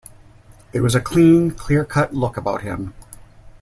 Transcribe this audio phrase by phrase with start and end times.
[0.71, 2.95] There was a clean, clear-cut look about him.